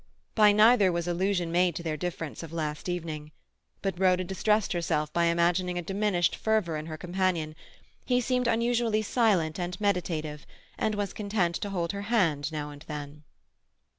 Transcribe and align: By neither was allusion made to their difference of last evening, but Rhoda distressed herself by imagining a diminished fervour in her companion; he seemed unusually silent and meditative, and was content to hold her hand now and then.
By 0.33 0.51
neither 0.51 0.91
was 0.91 1.07
allusion 1.07 1.51
made 1.51 1.75
to 1.75 1.83
their 1.83 1.95
difference 1.95 2.41
of 2.41 2.51
last 2.51 2.89
evening, 2.89 3.31
but 3.83 3.99
Rhoda 3.99 4.23
distressed 4.23 4.73
herself 4.73 5.13
by 5.13 5.25
imagining 5.25 5.77
a 5.77 5.83
diminished 5.83 6.35
fervour 6.35 6.75
in 6.75 6.87
her 6.87 6.97
companion; 6.97 7.53
he 8.03 8.19
seemed 8.19 8.47
unusually 8.47 9.03
silent 9.03 9.59
and 9.59 9.79
meditative, 9.79 10.47
and 10.75 10.95
was 10.95 11.13
content 11.13 11.53
to 11.57 11.69
hold 11.69 11.91
her 11.91 12.01
hand 12.09 12.51
now 12.51 12.71
and 12.71 12.81
then. 12.87 13.25